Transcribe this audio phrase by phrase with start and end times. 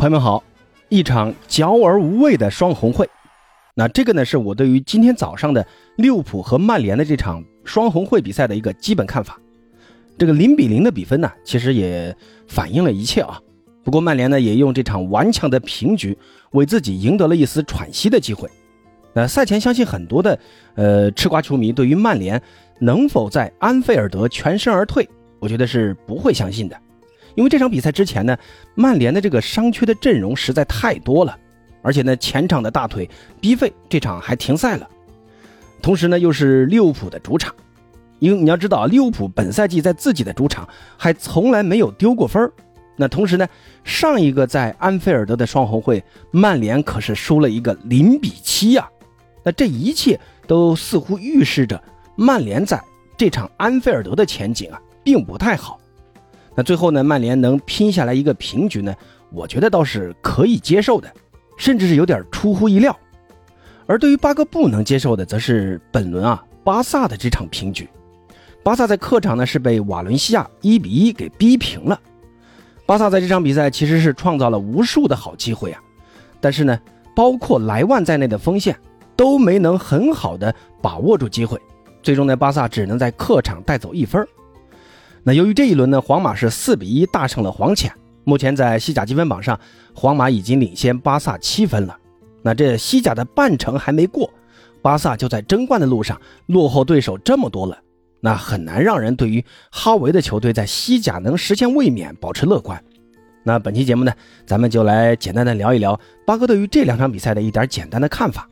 [0.00, 0.42] 朋友们好，
[0.88, 3.06] 一场嚼而无味的双红会，
[3.74, 5.66] 那这个呢是我对于今天早上的
[5.96, 9.38] 利物浦和曼联的这场双红会比赛的一个基本看法。
[10.16, 12.16] 这个零比零的比分呢，其实也
[12.48, 13.38] 反映了一切啊。
[13.84, 16.16] 不过曼联呢也用这场顽强的平局
[16.52, 18.48] 为自己赢得了一丝喘息的机会。
[19.12, 20.38] 那赛前相信很多的
[20.76, 22.40] 呃吃瓜球迷对于曼联
[22.78, 25.06] 能否在安菲尔德全身而退，
[25.38, 26.80] 我觉得是不会相信的。
[27.34, 28.36] 因为这场比赛之前呢，
[28.74, 31.36] 曼联的这个伤缺的阵容实在太多了，
[31.82, 33.08] 而且呢前场的大腿
[33.40, 34.88] 逼费这场还停赛了，
[35.80, 37.54] 同时呢又是利物浦的主场，
[38.18, 42.50] 因为你要知道利物浦本赛季在自己的主场还从来没有丢过分
[42.96, 43.48] 那同时呢
[43.82, 48.86] 上一个在安菲尔德的双红会，曼联可是输了一个零比七呀，
[49.42, 51.82] 那这一切都似乎预示着
[52.14, 52.78] 曼联在
[53.16, 55.79] 这场安菲尔德的前景啊并不太好。
[56.54, 58.94] 那最后呢，曼联能拼下来一个平局呢，
[59.30, 61.10] 我觉得倒是可以接受的，
[61.56, 62.96] 甚至是有点出乎意料。
[63.86, 67.88] 而对于巴哥不能接受的，则是本轮啊巴萨的这场平局。
[68.62, 71.98] 巴萨在客场呢是被瓦伦西亚一比一给逼平了。
[72.84, 75.80] 巴萨在这场比赛其实是创造了无数的好机会啊，
[76.40, 76.78] 但是呢，
[77.16, 78.76] 包括莱万在内的锋线
[79.16, 81.58] 都没能很好的把握住机会，
[82.02, 84.26] 最终呢，巴萨只能在客场带走一分。
[85.22, 87.92] 那由于这一轮呢，皇马是四比一大胜了黄潜，
[88.24, 89.58] 目前在西甲积分榜上，
[89.94, 91.96] 皇马已经领先巴萨七分了。
[92.42, 94.30] 那这西甲的半程还没过，
[94.80, 97.78] 巴萨就在争冠的路上落后对手这么多了，
[98.20, 102.82] 那很难让人对于哈维的球队在西甲能实现卫冕保持乐观。
[103.42, 104.12] 那本期节目呢，
[104.46, 108.48] 咱们就来简单的聊一聊八哥对于这两场比赛的一点简单的看法。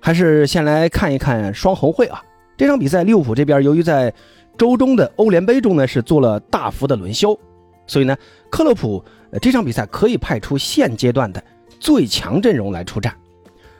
[0.00, 2.22] 还是先来看一看双红会啊，
[2.56, 4.12] 这场比赛利物浦这边由于在
[4.60, 7.34] 周中的欧联杯中呢是做了大幅的轮休，
[7.86, 8.14] 所以呢，
[8.50, 9.02] 克洛普
[9.40, 11.42] 这场比赛可以派出现阶段的
[11.78, 13.16] 最强阵容来出战。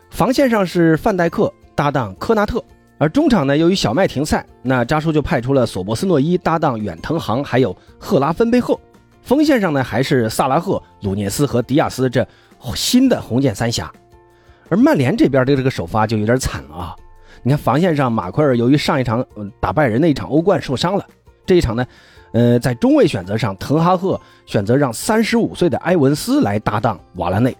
[0.08, 2.64] 防线上是范戴克搭档科纳特，
[2.96, 8.80] 而中场呢，由于小麦停赛，那扎叔就派出了索博斯诺伊搭档远藤航，还有赫拉芬贝赫。
[9.22, 12.26] 锋线上呢，还是萨拉赫、鲁涅斯和迪亚斯这
[12.74, 13.92] 新的红箭三侠。
[14.70, 16.96] 而曼联这边的这个首发就有点惨了啊。
[17.42, 19.24] 你看防线上，马奎尔由于上一场
[19.60, 21.06] 打败人的一场欧冠受伤了，
[21.46, 21.86] 这一场呢，
[22.32, 27.56] 呃，在中卫选择上，滕哈赫选择让三十五岁的埃文斯来搭档瓦拉内，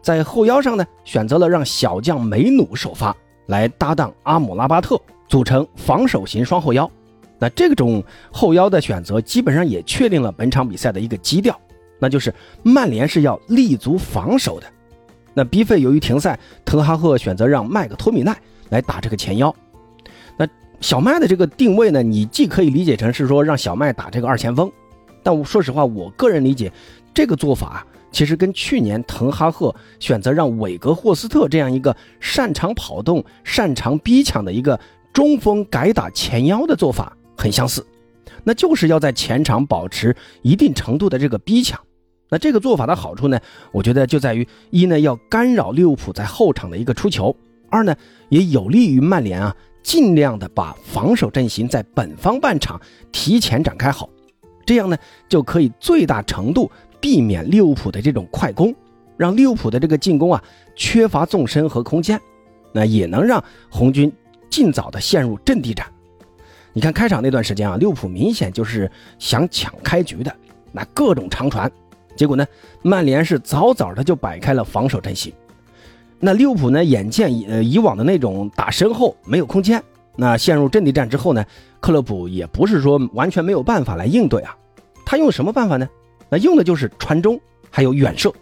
[0.00, 3.14] 在后腰上呢，选择了让小将梅努首发
[3.46, 6.88] 来搭档阿姆拉巴特，组成防守型双后腰。
[7.38, 11.58] 那这种后腰的选择，基本上也确定了本场比赛的一个基调，
[11.98, 12.32] 那就是
[12.62, 14.66] 曼联是要立足防守的。
[15.34, 18.34] 那 B 费由于停赛，滕哈赫选择让麦克托米奈。
[18.70, 19.54] 来打这个前腰，
[20.36, 20.46] 那
[20.80, 22.02] 小麦的这个定位呢？
[22.02, 24.70] 你既可以理解成是说让小麦打这个二前锋，
[25.22, 26.72] 但我说实话，我个人理解
[27.14, 34.78] 这个做法其实跟去年滕哈赫选择让韦格霍斯特这样一个擅长跑动、擅长逼抢的一个
[35.12, 37.86] 中锋改打前腰的做法很相似，
[38.44, 41.80] 那就是要在前场保持一定程度的这个逼抢。
[42.28, 43.38] 那这个做法的好处呢，
[43.72, 47.34] 我觉得就在于一呢要干扰利物浦在后场的一个出球。
[47.70, 47.94] 二呢，
[48.28, 52.80] 也有利于曼联啊，尽量的把防守阵型在本方半场
[53.12, 54.08] 提前展开好，
[54.64, 54.96] 这样呢，
[55.28, 58.74] 就可以最大程度避免利物浦的这种快攻，
[59.16, 60.42] 让利物浦的这个进攻啊
[60.74, 62.20] 缺乏纵深和空间，
[62.72, 64.12] 那也能让红军
[64.50, 65.86] 尽早的陷入阵地战。
[66.72, 70.34] 你看开场那段时间啊，利物浦明显就是想抢开局的，
[70.72, 71.70] 那各种长传，
[72.16, 72.46] 结果呢，
[72.82, 75.32] 曼联是早早的就摆开了防守阵型。
[76.18, 76.82] 那利物浦呢？
[76.82, 79.82] 眼见呃以往的那种打身后没有空间，
[80.16, 81.44] 那陷入阵地战之后呢，
[81.78, 84.56] 克洛普也不是说完全没有办法来应对啊。
[85.04, 85.88] 他用什么办法呢？
[86.28, 87.38] 那用的就是传中
[87.70, 88.32] 还有远射。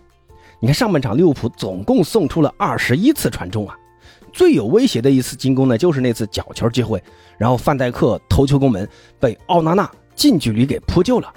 [0.60, 3.76] 你看上半场利物浦总共送出了二十一次传中啊，
[4.32, 7.02] 最有威胁的一次进攻呢，就是那次角球机会，
[7.36, 11.30] 然后范戴克头球攻门被奥纳纳近距离给扑救了。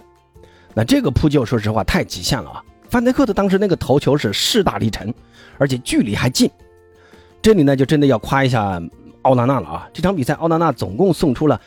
[0.74, 2.64] 那这个扑救说实话太极限了啊！
[2.90, 5.14] 范戴克的当时那个头球是势大力沉。
[5.60, 6.48] 而且距离还近，
[7.42, 8.80] 这里呢就真的要夸一下
[9.24, 9.90] 奥纳纳了啊！
[9.92, 11.60] 这场比赛奥纳纳总共送出了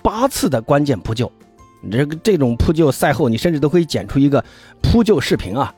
[0.00, 1.28] 八次的关键扑救，
[1.90, 4.44] 这个这种扑救赛后你甚至都可以剪出一个
[4.80, 5.74] 扑救视频啊！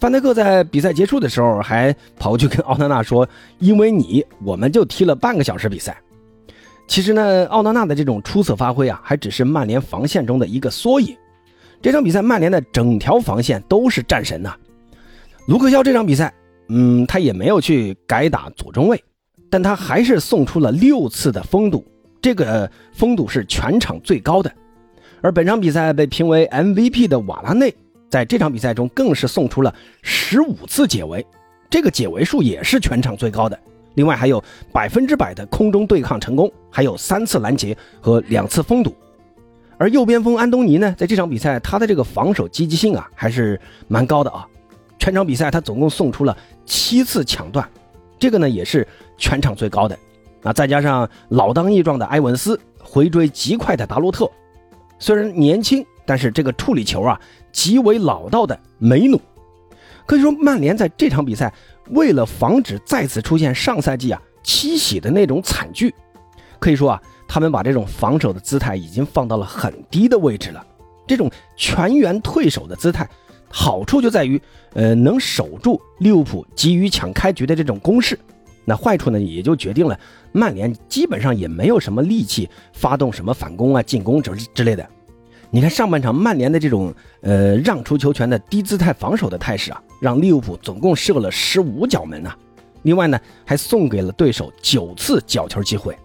[0.00, 3.28] 范德克在比赛结束的时候还跑过去跟奥纳纳说
[3.60, 5.94] ：“因为你，我们就踢了半个小时比赛。”
[6.88, 11.14] 其实呢，奥纳纳的这种出色发挥啊，还只是曼联防线中的一个缩影。
[11.84, 14.56] 这场比赛曼联的整条防线都是战神呐！
[15.46, 16.32] 卢克肖这场比赛。
[16.70, 19.04] 嗯，他也没有去改打左中卫，
[19.50, 21.86] 但他还是送出了六次的封堵，
[22.22, 24.50] 这个封堵是全场最高的。
[25.20, 27.74] 而本场比赛被评为 MVP 的瓦拉内，
[28.08, 31.22] 在这场比赛中更是送出了十五次解围，
[31.68, 33.60] 这个解围数也是全场最高的。
[33.96, 34.42] 另外还有
[34.72, 38.96] 百分之百的空中对抗成功，还有三次拦截和两次封堵。
[39.78, 44.46] 而右边锋安东尼呢，在这场比赛他的这个防守积极性啊还是蛮高的啊，
[44.98, 47.68] 全场比赛他总共送出了七次抢断，
[48.18, 48.86] 这个呢也是
[49.18, 49.98] 全场最高的。
[50.42, 54.30] 那再加上老当益壮的埃文斯，回追极快的达洛特，
[54.98, 59.20] 虽然年轻，但是这个处理球啊极为老道的梅努，
[60.06, 61.52] 可以说曼联在这场比赛
[61.90, 65.94] 为了防止再次出现上赛季啊七喜的那种惨剧，
[66.58, 67.02] 可以说啊
[67.34, 70.64] 他们把这种防守的姿态已经放到了很低的位置了。
[71.04, 73.10] 这种全员退守的姿态，
[73.48, 74.40] 好处就在于
[74.74, 78.16] 呃能守住利物浦急于抢开局的这种攻势。
[78.64, 79.98] 那坏处呢，也就决定了
[80.30, 84.88] 曼联基本上也没有什么力气发动什么反攻啊、进攻之之类的。
[85.50, 92.32] 你看上半场曼联的这种呃让出球权的低姿态防守的态势啊，让利物浦总共射了十五脚门呐。
[92.82, 95.98] 另外呢，还送给了对手九次角球机会，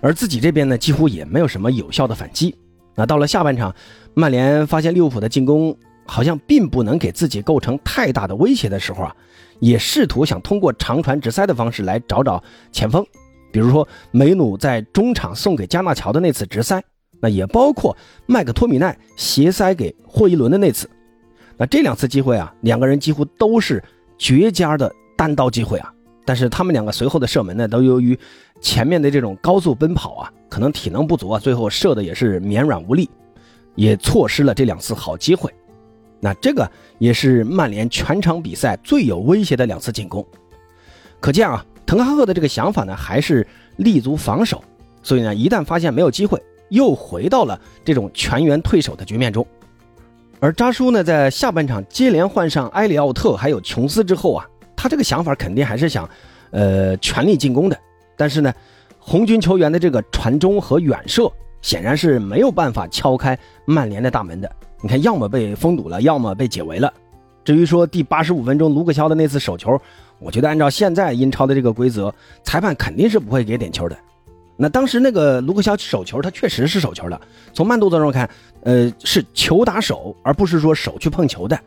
[0.00, 2.54] 而自己这边呢，几乎也没有什么有效的反击。
[2.94, 3.74] 那到了下半场，
[4.14, 5.76] 曼联发现利物浦的进攻
[6.06, 9.14] 好像并不能给自己构成太大的威胁的时候啊。
[9.58, 12.42] 也试图想通过长传直塞的方式来找找
[12.72, 13.04] 前锋，
[13.52, 16.82] 比如说梅努在中场送给加纳乔的那次直塞，
[17.20, 17.94] 那也包括
[18.24, 20.88] 麦克托米奈斜塞给霍伊伦的那次。
[21.58, 23.84] 那这两次机会啊，两个人几乎都是
[24.16, 25.92] 绝佳的单刀机会啊。
[26.30, 28.16] 但是他们两个随后的射门呢，都由于
[28.60, 33.10] 前面的这种高速奔跑啊，可能体能不足啊，最后射的也是绵软无力，
[33.74, 35.52] 也错失了这两次好机会。
[36.20, 40.24] 那这个也是曼联全场比赛最有威胁的两次进攻，
[41.18, 43.44] 可见啊，滕哈赫的这个想法呢，还是
[43.78, 44.62] 立足防守，
[45.02, 49.44] 所以呢，一旦发现没有机会，又回到了这种全员退守的局面中。
[50.38, 54.46] 而扎叔呢，在下半场接连换上埃里奥特还有琼斯之后啊，
[54.82, 56.08] 他这个想法肯定还是想，
[56.52, 57.78] 呃，全力进攻的。
[58.16, 58.50] 但是呢，
[58.98, 61.30] 红军球员的这个传中和远射，
[61.60, 64.50] 显然是没有办法敲开曼联的大门的。
[64.80, 66.90] 你看，要么被封堵了，要么被解围了。
[67.44, 69.78] 至于说第八十五分钟卢克肖的那次手球，
[70.18, 73.94] 我觉得按照现在英超的这个规则，裁判肯定是不会给点球的。
[74.56, 77.20] 那当时那个卢克肖手球，他确实是手球的。
[77.52, 78.26] 从慢动作中看，
[78.62, 81.58] 呃，是球打手，而不是说手去碰球的。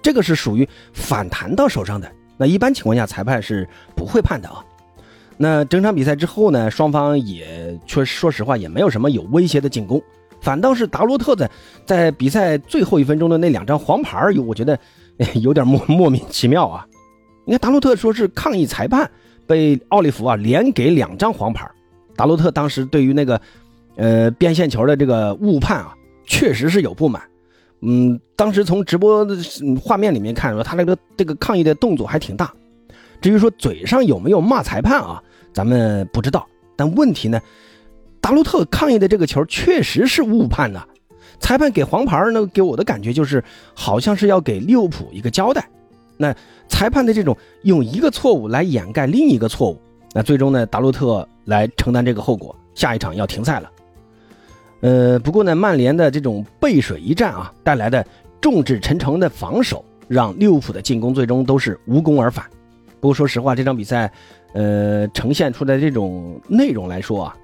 [0.00, 2.10] 这个是属于反弹到手上的。
[2.36, 4.64] 那一般情况下，裁判是不会判的啊。
[5.36, 10.02] 那整场比赛之后呢，双方也确说实话也没有什么有威胁的进攻。
[10.40, 11.50] 反倒是达洛特在
[11.86, 14.78] 在比赛最后一分钟的那两张黄牌有我觉得
[15.40, 16.86] 有点莫莫名其妙啊！
[17.46, 19.10] 你看达洛特说是抗议裁判，
[19.46, 21.68] 被奥利弗啊连给两张黄牌。
[22.14, 23.40] 达洛特当时对于那个
[23.96, 25.94] 呃边线球的这个误判啊，
[26.26, 27.22] 确实是有不满。
[27.86, 29.36] 嗯，当时从直播的
[29.80, 32.52] 画面里面看，说他那个这个抗议的动作还挺大。
[33.20, 35.22] 至于说嘴上有没有骂裁判啊，
[35.52, 36.46] 咱们不知道。
[36.76, 37.40] 但问题呢？
[38.20, 40.82] 达洛特抗议的这个球确实是误判的，
[41.40, 43.44] 裁判给黄牌呢，给我的感觉就是
[43.74, 45.68] 好像是要给利物浦一个交代。
[46.16, 46.34] 那
[46.66, 49.78] 裁判的这种用一个错误来掩盖另一个错误，
[50.14, 53.70] 那最终呢，达洛特来承担这个后果，下一场要停赛了。
[54.84, 58.06] 呃，不过呢，曼联的这种背水一战啊，带来的
[58.38, 62.44] 众志成城的防守，让利物浦的进攻最终都是无功而返。
[63.00, 64.12] 不过说实话，这场比赛，
[64.52, 67.36] 呃，呈现出来这种内容来说啊。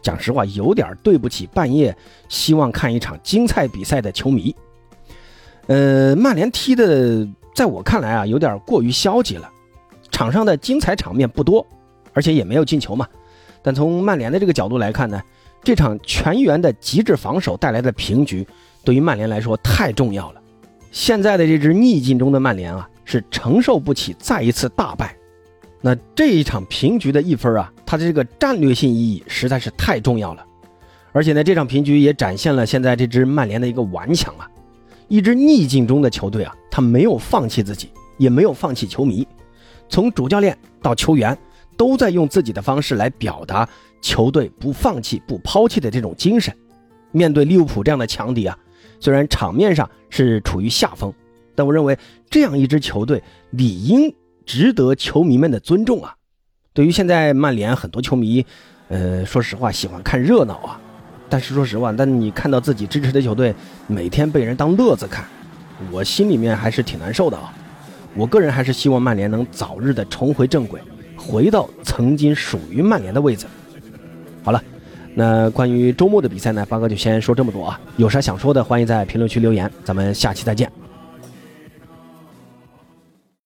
[0.00, 1.94] 讲实话，有点对不起半夜
[2.30, 4.56] 希望看一场精彩比赛的球迷。
[5.66, 9.50] 呃，曼联踢的，在我看来啊，有点过于消极了。
[10.10, 11.66] 场上的精彩场面不多，
[12.14, 13.06] 而且也没有进球嘛。
[13.60, 15.20] 但从曼联的这个角度来看呢，
[15.62, 18.46] 这场全员的极致防守带来的平局，
[18.84, 20.40] 对于曼联来说太重要了。
[20.90, 25.14] 现在的这支逆境中的曼联啊，是承受不起再一次大败。
[25.80, 30.44] 那这一场平局的一分啊，它的这个战略性意义实在是太重要了。
[31.12, 34.48] 而且呢，这场平局也展现了现在这支曼联的一个顽强啊。
[35.08, 39.26] 一支逆境中的球队啊，他没有放弃自己，也没有放弃球迷。
[39.88, 41.36] 从主教练到球员，
[41.76, 43.68] 都在用自己的方式来表达
[44.00, 46.54] 球队不放弃、不抛弃的这种精神。
[47.12, 48.56] 面对利物浦这样的强敌啊，
[49.00, 51.12] 虽然场面上是处于下风，
[51.54, 51.98] 但我认为
[52.30, 54.14] 这样一支球队理应。
[54.48, 56.16] 值得球迷们的尊重啊！
[56.72, 58.46] 对于现在曼联很多球迷，
[58.88, 60.80] 呃，说实话喜欢看热闹啊。
[61.28, 63.54] 但是说实话，但你看到自己支持的球队
[63.86, 65.26] 每天被人当乐子看，
[65.92, 67.52] 我心里面还是挺难受的啊。
[68.14, 70.80] 我个人还是希望曼联能早日的重回正轨，
[71.14, 73.44] 回到曾经属于曼联的位置。
[74.48, 74.62] 好了，
[75.12, 77.78] 那关于周末的比赛呢，八哥就先说这么多啊。
[77.98, 79.70] 有啥想说的，欢迎在评论区留言。
[79.84, 80.72] 咱们下期再见。